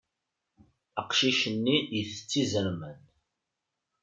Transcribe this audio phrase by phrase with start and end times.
[1.01, 2.99] Aqcic-nni itett izerman.